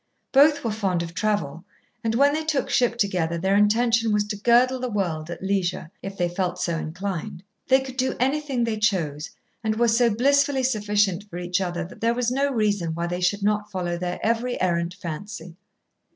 Both 0.31 0.63
were 0.63 0.71
fond 0.71 1.03
of 1.03 1.13
travel, 1.13 1.63
and 2.03 2.15
when 2.15 2.33
they 2.33 2.43
took 2.43 2.71
ship 2.71 2.97
together 2.97 3.37
their 3.37 3.55
intention 3.55 4.11
was 4.11 4.23
to 4.29 4.35
girdle 4.35 4.79
the 4.79 4.89
world 4.89 5.29
at 5.29 5.43
leisure, 5.43 5.91
if 6.01 6.17
they 6.17 6.27
felt 6.27 6.59
so 6.59 6.75
inclined. 6.79 7.43
They 7.67 7.81
could 7.81 7.97
do 7.97 8.15
anything 8.19 8.63
they 8.63 8.79
chose, 8.79 9.29
and 9.63 9.75
were 9.75 9.87
so 9.87 10.09
blissfully 10.09 10.63
sufficient 10.63 11.29
for 11.29 11.37
each 11.37 11.61
other 11.61 11.85
that 11.85 12.01
there 12.01 12.15
was 12.15 12.31
no 12.31 12.49
reason 12.49 12.95
why 12.95 13.05
they 13.05 13.21
should 13.21 13.43
not 13.43 13.69
follow 13.71 13.95
their 13.95 14.19
every 14.25 14.59
errant 14.59 14.95
fancy. 14.95 15.55